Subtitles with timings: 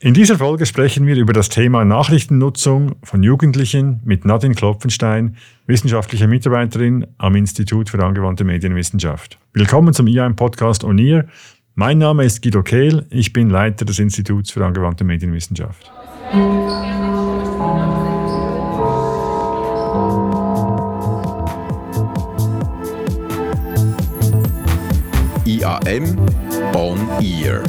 [0.00, 5.36] In dieser Folge sprechen wir über das Thema Nachrichtennutzung von Jugendlichen mit Nadine Klopfenstein,
[5.66, 9.40] wissenschaftliche Mitarbeiterin am Institut für angewandte Medienwissenschaft.
[9.54, 11.24] Willkommen zum IAM Podcast On Ear.
[11.74, 15.90] Mein Name ist Guido Kehl, ich bin Leiter des Instituts für angewandte Medienwissenschaft.
[25.44, 26.16] IAM
[26.76, 27.64] On Ear.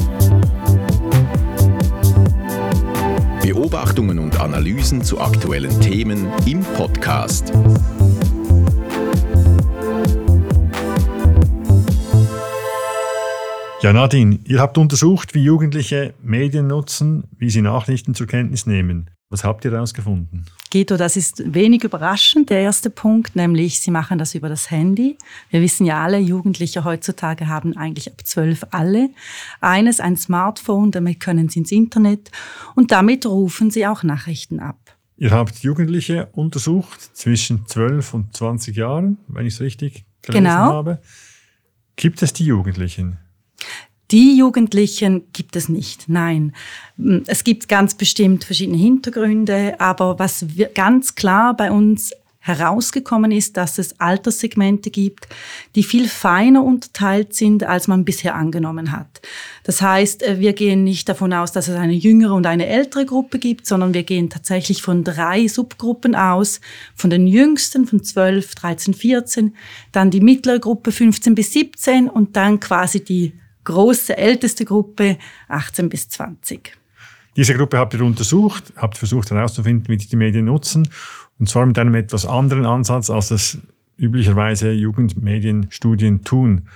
[3.52, 7.52] Beobachtungen und Analysen zu aktuellen Themen im Podcast.
[13.82, 19.10] Ja, Nadine, ihr habt untersucht, wie Jugendliche Medien nutzen, wie sie Nachrichten zur Kenntnis nehmen.
[19.30, 20.44] Was habt ihr herausgefunden?
[20.72, 25.18] Guido, das ist wenig überraschend, der erste Punkt, nämlich Sie machen das über das Handy.
[25.50, 29.10] Wir wissen ja alle, Jugendliche heutzutage haben eigentlich ab zwölf alle
[29.60, 32.32] eines, ein Smartphone, damit können sie ins Internet
[32.74, 34.78] und damit rufen sie auch Nachrichten ab.
[35.16, 40.72] Ihr habt Jugendliche untersucht zwischen zwölf und 20 Jahren, wenn ich es richtig gelesen genau.
[40.72, 40.98] habe.
[41.94, 43.18] Gibt es die Jugendlichen?
[44.10, 46.52] Die Jugendlichen gibt es nicht, nein.
[47.26, 50.44] Es gibt ganz bestimmt verschiedene Hintergründe, aber was
[50.74, 55.28] ganz klar bei uns herausgekommen ist, dass es Alterssegmente gibt,
[55.74, 59.20] die viel feiner unterteilt sind, als man bisher angenommen hat.
[59.62, 63.04] Das heißt, äh, wir gehen nicht davon aus, dass es eine jüngere und eine ältere
[63.04, 66.62] Gruppe gibt, sondern wir gehen tatsächlich von drei Subgruppen aus.
[66.96, 69.54] Von den jüngsten, von 12, 13, 14,
[69.92, 75.88] dann die mittlere Gruppe 15 bis 17 und dann quasi die große, älteste Gruppe 18
[75.88, 76.76] bis 20.
[77.36, 80.88] Diese Gruppe habt ihr untersucht, habt versucht herauszufinden, wie die die Medien nutzen,
[81.38, 83.58] und zwar mit einem etwas anderen Ansatz, als das
[83.96, 86.68] üblicherweise Jugendmedienstudien tun.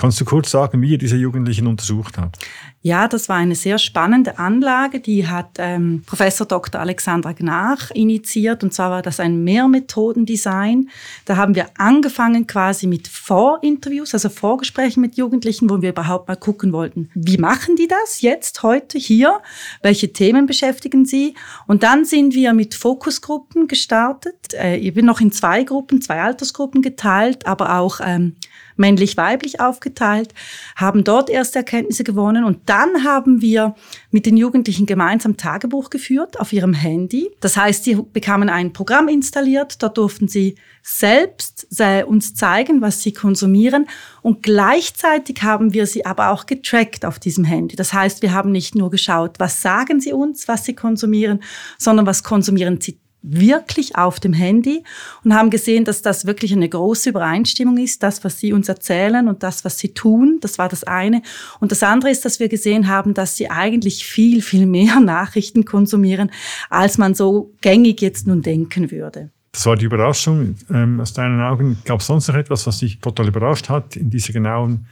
[0.00, 2.38] Kannst du kurz sagen, wie ihr diese Jugendlichen untersucht habt?
[2.80, 6.80] Ja, das war eine sehr spannende Anlage, die hat ähm, Professor Dr.
[6.80, 10.88] Alexandra Gnach initiiert und zwar war das ein Mehrmethodendesign.
[11.26, 16.36] Da haben wir angefangen quasi mit Vorinterviews, also Vorgesprächen mit Jugendlichen, wo wir überhaupt mal
[16.36, 19.42] gucken wollten, wie machen die das jetzt, heute, hier,
[19.82, 21.34] welche Themen beschäftigen sie
[21.66, 24.54] und dann sind wir mit Fokusgruppen gestartet.
[24.54, 28.36] Äh, ich bin noch in zwei Gruppen, zwei Altersgruppen geteilt, aber auch ähm,
[28.80, 30.34] männlich-weiblich aufgeteilt,
[30.74, 33.76] haben dort erste Erkenntnisse gewonnen und dann haben wir
[34.10, 37.30] mit den Jugendlichen gemeinsam Tagebuch geführt auf ihrem Handy.
[37.38, 41.68] Das heißt, sie bekamen ein Programm installiert, dort durften sie selbst
[42.06, 43.86] uns zeigen, was sie konsumieren
[44.22, 47.76] und gleichzeitig haben wir sie aber auch getrackt auf diesem Handy.
[47.76, 51.42] Das heißt, wir haben nicht nur geschaut, was sagen sie uns, was sie konsumieren,
[51.78, 54.82] sondern was konsumieren sie wirklich auf dem Handy
[55.24, 59.28] und haben gesehen, dass das wirklich eine große Übereinstimmung ist, das, was sie uns erzählen
[59.28, 60.38] und das, was sie tun.
[60.40, 61.22] Das war das eine.
[61.60, 65.64] Und das andere ist, dass wir gesehen haben, dass sie eigentlich viel, viel mehr Nachrichten
[65.64, 66.30] konsumieren,
[66.70, 69.30] als man so gängig jetzt nun denken würde.
[69.52, 70.54] Das war die Überraschung.
[70.70, 74.08] Ähm, aus deinen Augen gab es sonst noch etwas, was dich total überrascht hat in
[74.10, 74.86] dieser genauen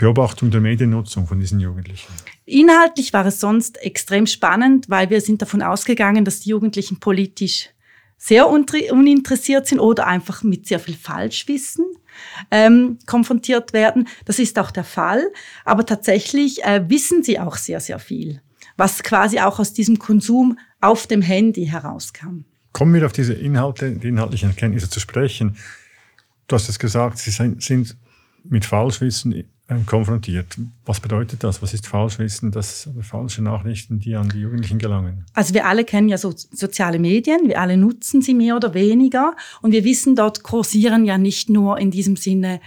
[0.00, 2.10] Beobachtung der Mediennutzung von diesen Jugendlichen?
[2.46, 7.68] Inhaltlich war es sonst extrem spannend, weil wir sind davon ausgegangen, dass die Jugendlichen politisch
[8.16, 11.84] sehr uninteressiert sind oder einfach mit sehr viel Falschwissen
[12.50, 14.08] ähm, konfrontiert werden.
[14.24, 15.22] Das ist auch der Fall.
[15.66, 18.40] Aber tatsächlich äh, wissen sie auch sehr, sehr viel,
[18.78, 22.44] was quasi auch aus diesem Konsum auf dem Handy herauskam.
[22.72, 25.56] Kommen wir auf diese Inhalte, die inhaltlichen Erkenntnisse zu sprechen.
[26.46, 27.98] Du hast es gesagt, sie sind
[28.44, 29.32] mit Falschwissen
[29.86, 30.58] konfrontiert.
[30.84, 31.62] Was bedeutet das?
[31.62, 35.24] Was ist Falschwissen, das falsche Nachrichten, die an die Jugendlichen gelangen?
[35.34, 39.36] Also wir alle kennen ja so soziale Medien, wir alle nutzen sie mehr oder weniger
[39.62, 42.60] und wir wissen, dort kursieren ja nicht nur in diesem Sinne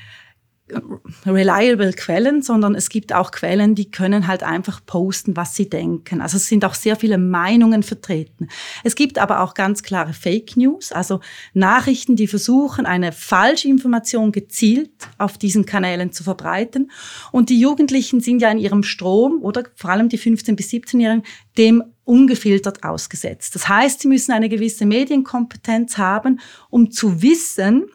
[1.25, 6.21] reliable Quellen, sondern es gibt auch Quellen, die können halt einfach posten, was sie denken.
[6.21, 8.49] Also es sind auch sehr viele Meinungen vertreten.
[8.83, 11.19] Es gibt aber auch ganz klare Fake News, also
[11.53, 16.91] Nachrichten, die versuchen, eine falsche Information gezielt auf diesen Kanälen zu verbreiten.
[17.31, 21.23] Und die Jugendlichen sind ja in ihrem Strom oder vor allem die 15- bis 17-Jährigen
[21.57, 23.55] dem ungefiltert ausgesetzt.
[23.55, 26.39] Das heißt, sie müssen eine gewisse Medienkompetenz haben,
[26.69, 27.85] um zu wissen,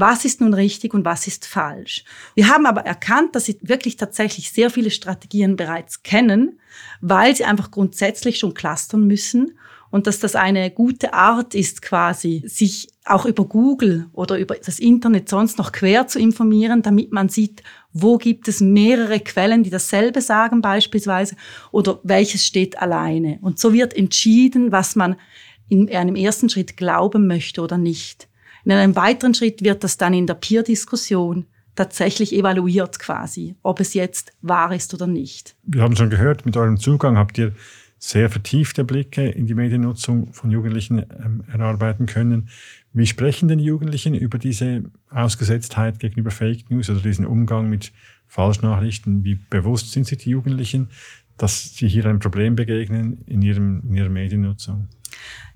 [0.00, 2.04] was ist nun richtig und was ist falsch.
[2.34, 6.60] Wir haben aber erkannt, dass sie wirklich tatsächlich sehr viele Strategien bereits kennen,
[7.00, 9.58] weil sie einfach grundsätzlich schon clustern müssen
[9.90, 14.78] und dass das eine gute Art ist, quasi sich auch über Google oder über das
[14.78, 17.62] Internet sonst noch quer zu informieren, damit man sieht,
[17.92, 21.36] wo gibt es mehrere Quellen, die dasselbe sagen beispielsweise
[21.70, 23.38] oder welches steht alleine.
[23.40, 25.16] Und so wird entschieden, was man
[25.68, 28.27] in einem ersten Schritt glauben möchte oder nicht.
[28.64, 33.94] In einem weiteren Schritt wird das dann in der Peer-Diskussion tatsächlich evaluiert quasi, ob es
[33.94, 35.54] jetzt wahr ist oder nicht.
[35.62, 37.52] Wir haben schon gehört, mit eurem Zugang habt ihr
[37.98, 42.48] sehr vertiefte Blicke in die Mediennutzung von Jugendlichen ähm, erarbeiten können.
[42.92, 47.92] Wie sprechen denn Jugendlichen über diese Ausgesetztheit gegenüber Fake News oder diesen Umgang mit
[48.26, 49.24] Falschnachrichten?
[49.24, 50.88] Wie bewusst sind sich die Jugendlichen,
[51.36, 54.88] dass sie hier ein Problem begegnen in, ihrem, in ihrer Mediennutzung?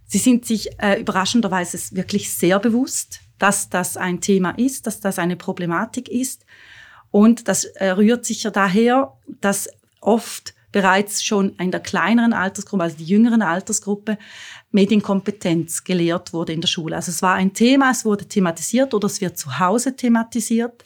[0.06, 5.18] Sie sind sich äh, überraschenderweise wirklich sehr bewusst, dass das ein Thema ist, dass das
[5.18, 6.44] eine Problematik ist.
[7.10, 9.68] Und das äh, rührt sich ja daher, dass
[10.00, 14.18] oft bereits schon in der kleineren Altersgruppe, also die jüngeren Altersgruppe,
[14.70, 16.96] Medienkompetenz gelehrt wurde in der Schule.
[16.96, 20.84] Also es war ein Thema, es wurde thematisiert oder es wird zu Hause thematisiert.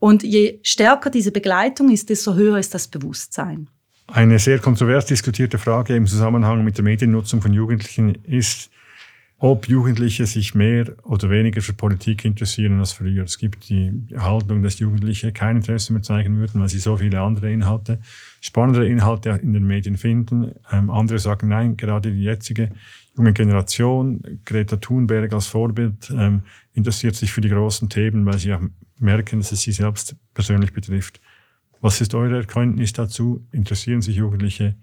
[0.00, 3.68] Und je stärker diese Begleitung ist, desto höher ist das Bewusstsein.
[4.14, 8.70] Eine sehr kontrovers diskutierte Frage im Zusammenhang mit der Mediennutzung von Jugendlichen ist,
[9.38, 13.24] ob Jugendliche sich mehr oder weniger für Politik interessieren als früher.
[13.24, 17.22] Es gibt die Haltung, dass Jugendliche kein Interesse mehr zeigen würden, weil sie so viele
[17.22, 18.00] andere Inhalte,
[18.42, 20.56] spannendere Inhalte in den Medien finden.
[20.70, 22.68] Ähm, andere sagen, nein, gerade die jetzige
[23.16, 26.42] junge Generation, Greta Thunberg als Vorbild, ähm,
[26.74, 28.60] interessiert sich für die großen Themen, weil sie auch
[28.98, 31.18] merken, dass es sie selbst persönlich betrifft.
[31.82, 33.44] Was ist eure Erkenntnis dazu?
[33.50, 34.76] Interessieren sich Jugendliche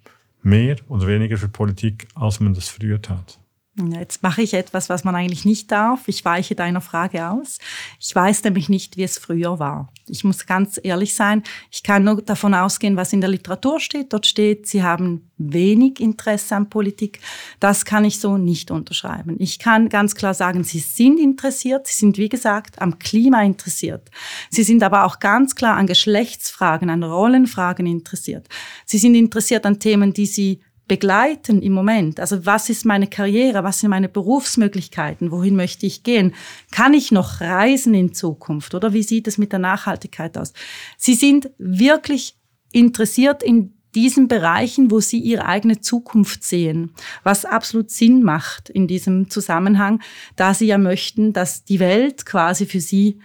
[0.44, 3.40] mehr oder weniger für Politik, als man das früher tat?
[3.75, 6.07] Jetzt mache ich etwas, was man eigentlich nicht darf.
[6.07, 7.60] Ich weiche deiner Frage aus.
[8.00, 9.89] Ich weiß nämlich nicht, wie es früher war.
[10.07, 11.44] Ich muss ganz ehrlich sein.
[11.71, 14.12] Ich kann nur davon ausgehen, was in der Literatur steht.
[14.12, 17.21] Dort steht, sie haben wenig Interesse an Politik.
[17.60, 19.36] Das kann ich so nicht unterschreiben.
[19.39, 21.88] Ich kann ganz klar sagen, sie sind interessiert.
[21.88, 24.10] Sie sind, wie gesagt, am Klima interessiert.
[24.50, 28.50] Sie sind aber auch ganz klar an Geschlechtsfragen, an Rollenfragen interessiert.
[28.86, 32.19] Sie sind interessiert an Themen, die sie begleiten im Moment?
[32.19, 33.63] Also was ist meine Karriere?
[33.63, 35.31] Was sind meine Berufsmöglichkeiten?
[35.31, 36.33] Wohin möchte ich gehen?
[36.71, 38.75] Kann ich noch reisen in Zukunft?
[38.75, 40.51] Oder wie sieht es mit der Nachhaltigkeit aus?
[40.97, 42.36] Sie sind wirklich
[42.74, 46.91] interessiert in diesen Bereichen, wo sie ihre eigene Zukunft sehen,
[47.24, 50.01] was absolut Sinn macht in diesem Zusammenhang,
[50.36, 53.19] da sie ja möchten, dass die Welt quasi für sie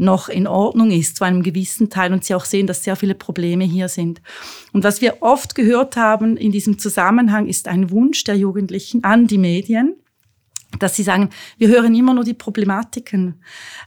[0.00, 3.14] noch in Ordnung ist zu einem gewissen Teil und sie auch sehen, dass sehr viele
[3.14, 4.20] Probleme hier sind.
[4.72, 9.26] Und was wir oft gehört haben in diesem Zusammenhang ist ein Wunsch der Jugendlichen an
[9.26, 9.94] die Medien,
[10.78, 13.40] dass sie sagen, wir hören immer nur die Problematiken.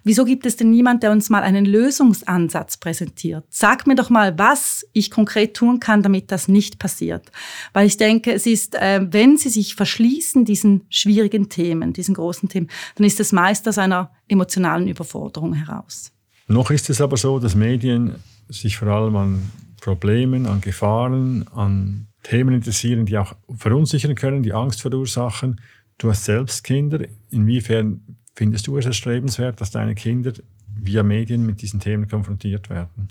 [0.03, 3.45] Wieso gibt es denn niemand, der uns mal einen Lösungsansatz präsentiert?
[3.49, 7.31] Sag mir doch mal, was ich konkret tun kann, damit das nicht passiert.
[7.71, 12.49] Weil ich denke, es ist, äh, wenn sie sich verschließen diesen schwierigen Themen, diesen großen
[12.49, 16.11] Themen, dann ist es meist aus einer emotionalen Überforderung heraus.
[16.47, 18.15] Noch ist es aber so, dass Medien
[18.49, 24.53] sich vor allem an Problemen, an Gefahren, an Themen interessieren, die auch verunsichern können, die
[24.53, 25.59] Angst verursachen
[25.97, 27.05] Du hast selbst Kinder.
[27.29, 28.01] Inwiefern
[28.35, 30.33] findest du es erstrebenswert, dass deine Kinder
[30.75, 33.09] via Medien mit diesen Themen konfrontiert werden?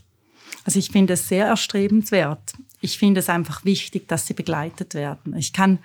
[0.65, 2.53] Also ich finde es sehr erstrebenswert.
[2.81, 5.37] Ich finde es einfach wichtig, dass sie begleitet werden.
[5.37, 5.79] Ich kann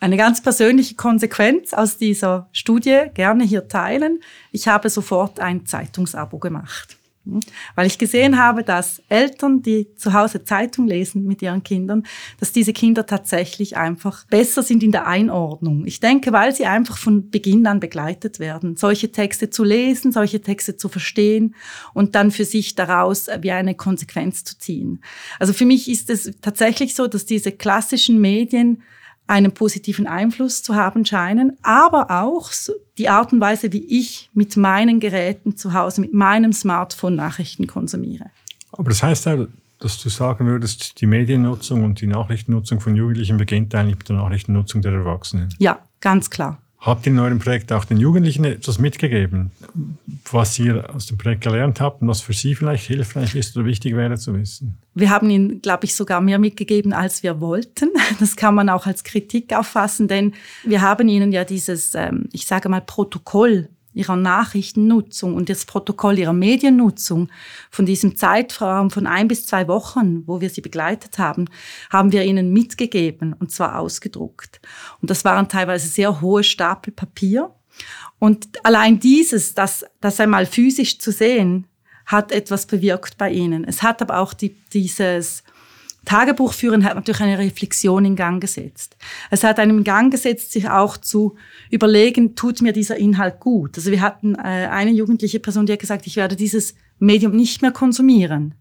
[0.00, 4.20] eine ganz persönliche Konsequenz aus dieser Studie gerne hier teilen.
[4.50, 6.96] Ich habe sofort ein Zeitungsabo gemacht.
[7.24, 12.04] Weil ich gesehen habe, dass Eltern, die zu Hause Zeitung lesen mit ihren Kindern,
[12.40, 15.86] dass diese Kinder tatsächlich einfach besser sind in der Einordnung.
[15.86, 20.40] Ich denke, weil sie einfach von Beginn an begleitet werden, solche Texte zu lesen, solche
[20.40, 21.54] Texte zu verstehen
[21.94, 25.00] und dann für sich daraus wie eine Konsequenz zu ziehen.
[25.38, 28.82] Also für mich ist es tatsächlich so, dass diese klassischen Medien
[29.32, 32.50] einen positiven Einfluss zu haben scheinen, aber auch
[32.98, 37.66] die Art und Weise, wie ich mit meinen Geräten zu Hause, mit meinem Smartphone Nachrichten
[37.66, 38.26] konsumiere.
[38.72, 39.46] Aber das heißt ja,
[39.80, 44.16] dass du sagen würdest, die Mediennutzung und die Nachrichtennutzung von Jugendlichen beginnt eigentlich mit der
[44.16, 45.48] Nachrichtennutzung der Erwachsenen.
[45.58, 46.60] Ja, ganz klar.
[46.82, 49.52] Habt ihr in eurem Projekt auch den Jugendlichen etwas mitgegeben,
[50.32, 53.66] was ihr aus dem Projekt gelernt habt und was für sie vielleicht hilfreich ist oder
[53.66, 54.78] wichtig wäre zu wissen?
[54.92, 57.90] Wir haben ihnen, glaube ich, sogar mehr mitgegeben, als wir wollten.
[58.18, 60.34] Das kann man auch als Kritik auffassen, denn
[60.64, 66.18] wir haben ihnen ja dieses, ähm, ich sage mal, Protokoll ihrer Nachrichtennutzung und das Protokoll
[66.18, 67.28] ihrer Mediennutzung
[67.70, 71.46] von diesem Zeitraum von ein bis zwei Wochen, wo wir sie begleitet haben,
[71.90, 74.60] haben wir ihnen mitgegeben und zwar ausgedruckt.
[75.00, 77.54] Und das waren teilweise sehr hohe Stapel Papier.
[78.18, 81.66] Und allein dieses, das, das einmal physisch zu sehen,
[82.06, 83.64] hat etwas bewirkt bei ihnen.
[83.64, 85.42] Es hat aber auch die, dieses
[86.04, 88.96] Tagebuch führen hat natürlich eine Reflexion in Gang gesetzt.
[89.30, 91.36] Es hat einen in Gang gesetzt, sich auch zu
[91.70, 93.76] überlegen, tut mir dieser Inhalt gut.
[93.76, 97.62] Also wir hatten äh, eine jugendliche Person, die hat gesagt, ich werde dieses Medium nicht
[97.62, 98.54] mehr konsumieren.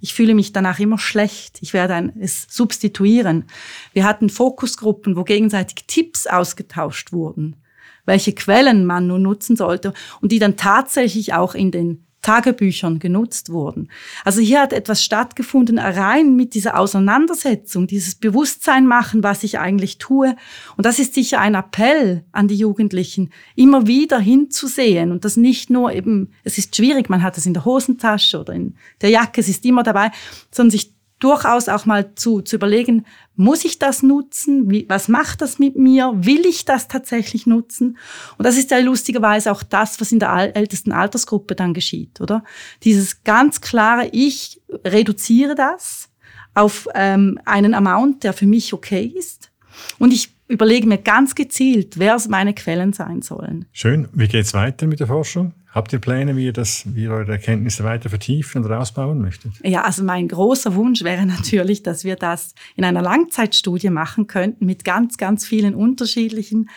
[0.00, 1.58] Ich fühle mich danach immer schlecht.
[1.62, 3.44] Ich werde es substituieren.
[3.92, 7.56] Wir hatten Fokusgruppen, wo gegenseitig Tipps ausgetauscht wurden,
[8.04, 13.50] welche Quellen man nun nutzen sollte und die dann tatsächlich auch in den Tagebüchern genutzt
[13.50, 13.88] wurden.
[14.24, 19.98] Also hier hat etwas stattgefunden, rein mit dieser Auseinandersetzung, dieses Bewusstsein machen, was ich eigentlich
[19.98, 20.34] tue.
[20.76, 25.70] Und das ist sicher ein Appell an die Jugendlichen, immer wieder hinzusehen und das nicht
[25.70, 29.40] nur eben, es ist schwierig, man hat es in der Hosentasche oder in der Jacke,
[29.40, 30.10] es ist immer dabei,
[30.50, 33.06] sondern sich durchaus auch mal zu, zu überlegen,
[33.36, 34.70] muss ich das nutzen?
[34.70, 36.12] Wie, was macht das mit mir?
[36.14, 37.98] Will ich das tatsächlich nutzen?
[38.36, 42.44] Und das ist ja lustigerweise auch das, was in der ältesten Altersgruppe dann geschieht, oder?
[42.84, 46.10] Dieses ganz klare, ich reduziere das
[46.54, 49.50] auf ähm, einen Amount, der für mich okay ist.
[49.98, 53.66] Und ich überlege mir ganz gezielt, wer meine Quellen sein sollen.
[53.72, 54.08] Schön.
[54.12, 55.52] Wie geht's weiter mit der Forschung?
[55.76, 59.52] Habt ihr Pläne, wie ihr, das, wie ihr eure Erkenntnisse weiter vertiefen oder ausbauen möchtet?
[59.62, 64.64] Ja, also mein großer Wunsch wäre natürlich, dass wir das in einer Langzeitstudie machen könnten
[64.64, 66.70] mit ganz, ganz vielen unterschiedlichen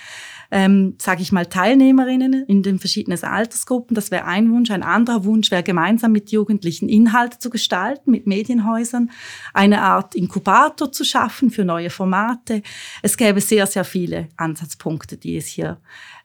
[0.52, 3.96] ähm, sage ich mal, Teilnehmerinnen in den verschiedenen Altersgruppen.
[3.96, 4.72] Das wäre ein Wunsch.
[4.72, 9.12] Ein anderer Wunsch wäre, gemeinsam mit Jugendlichen Inhalte zu gestalten, mit Medienhäusern,
[9.54, 12.64] eine Art Inkubator zu schaffen für neue Formate.
[13.02, 15.78] Es gäbe sehr, sehr viele Ansatzpunkte, die es hier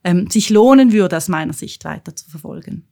[0.04, 2.84] ähm, sich lohnen würde, aus meiner Sicht weiter zu verfolgen.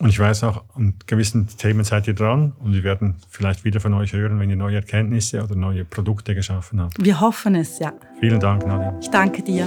[0.00, 3.80] Und ich weiß auch, an gewissen Themen seid ihr dran und wir werden vielleicht wieder
[3.80, 7.04] von euch hören, wenn ihr neue Erkenntnisse oder neue Produkte geschaffen habt.
[7.04, 7.92] Wir hoffen es, ja.
[8.20, 8.96] Vielen Dank, Nadine.
[9.00, 9.66] Ich danke dir.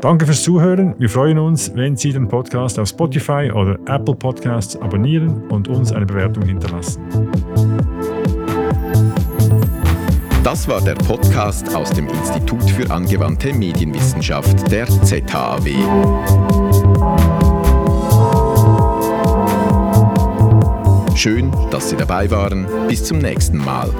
[0.00, 0.94] Danke fürs Zuhören.
[0.98, 5.92] Wir freuen uns, wenn Sie den Podcast auf Spotify oder Apple Podcasts abonnieren und uns
[5.92, 7.02] eine Bewertung hinterlassen.
[10.42, 15.68] Das war der Podcast aus dem Institut für angewandte Medienwissenschaft der ZHAW.
[21.14, 22.66] Schön, dass Sie dabei waren.
[22.88, 23.90] Bis zum nächsten Mal.